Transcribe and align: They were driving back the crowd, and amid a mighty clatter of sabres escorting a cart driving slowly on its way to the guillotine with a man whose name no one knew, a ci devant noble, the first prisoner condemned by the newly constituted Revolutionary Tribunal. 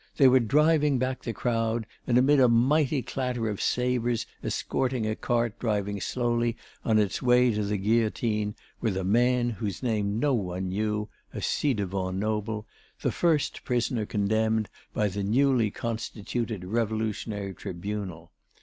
They 0.17 0.27
were 0.27 0.39
driving 0.39 0.97
back 0.97 1.21
the 1.21 1.31
crowd, 1.31 1.85
and 2.07 2.17
amid 2.17 2.39
a 2.39 2.47
mighty 2.47 3.03
clatter 3.03 3.47
of 3.47 3.61
sabres 3.61 4.25
escorting 4.43 5.05
a 5.05 5.15
cart 5.15 5.59
driving 5.59 6.01
slowly 6.01 6.57
on 6.83 6.97
its 6.97 7.21
way 7.21 7.51
to 7.53 7.63
the 7.63 7.77
guillotine 7.77 8.55
with 8.81 8.97
a 8.97 9.03
man 9.03 9.51
whose 9.51 9.83
name 9.83 10.17
no 10.19 10.33
one 10.33 10.69
knew, 10.69 11.07
a 11.35 11.39
ci 11.41 11.75
devant 11.75 12.15
noble, 12.17 12.65
the 13.01 13.11
first 13.11 13.63
prisoner 13.63 14.07
condemned 14.07 14.69
by 14.91 15.07
the 15.07 15.21
newly 15.21 15.69
constituted 15.69 16.65
Revolutionary 16.65 17.53
Tribunal. 17.53 18.31